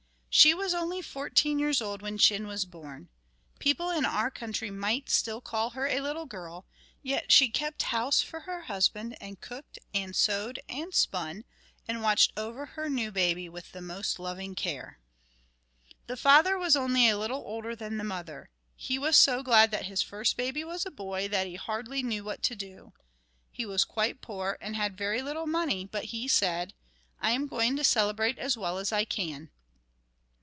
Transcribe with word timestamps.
She 0.33 0.53
was 0.53 0.73
only 0.73 1.01
fourteen 1.01 1.59
years 1.59 1.81
old 1.81 2.01
when 2.01 2.17
Chin 2.17 2.47
was 2.47 2.63
born. 2.63 3.09
People 3.59 3.89
in 3.89 4.05
our 4.05 4.31
country 4.31 4.71
might 4.71 5.09
still 5.09 5.41
call 5.41 5.71
her 5.71 5.87
a 5.87 5.99
little 5.99 6.25
girl, 6.25 6.65
yet 7.03 7.33
she 7.33 7.49
kept 7.49 7.81
house 7.83 8.21
for 8.21 8.39
her 8.39 8.61
husband, 8.61 9.17
and 9.19 9.41
cooked 9.41 9.77
and 9.93 10.15
sewed 10.15 10.57
and 10.69 10.93
spun, 10.95 11.43
and 11.85 12.01
watched 12.01 12.31
over 12.37 12.65
her 12.65 12.89
new 12.89 13.11
baby 13.11 13.49
with 13.49 13.73
the 13.73 13.81
most 13.81 14.19
loving 14.19 14.55
care. 14.55 14.99
The 16.07 16.15
father 16.15 16.57
was 16.57 16.77
only 16.77 17.09
a 17.09 17.17
little 17.17 17.41
older 17.45 17.75
than 17.75 17.97
the 17.97 18.05
mother. 18.05 18.49
He 18.73 18.97
was 18.97 19.17
so 19.17 19.43
glad 19.43 19.69
that 19.71 19.87
his 19.87 20.01
first 20.01 20.37
baby 20.37 20.63
was 20.63 20.85
a 20.85 20.91
boy 20.91 21.27
that 21.27 21.45
he 21.45 21.55
hardly 21.55 22.01
knew 22.01 22.23
what 22.23 22.41
to 22.43 22.55
do. 22.55 22.93
He 23.51 23.65
was 23.65 23.83
quite 23.83 24.21
poor 24.21 24.57
and 24.61 24.77
had 24.77 24.95
very 24.97 25.21
little 25.21 25.45
money, 25.45 25.83
but 25.83 26.05
he 26.05 26.29
said: 26.29 26.73
"I 27.19 27.31
am 27.31 27.47
going 27.47 27.75
to 27.75 27.83
celebrate 27.83 28.39
as 28.39 28.57
well 28.57 28.77
as 28.77 28.93
I 28.93 29.03
can. 29.03 29.49